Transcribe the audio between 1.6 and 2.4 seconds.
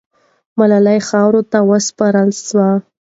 وسپارل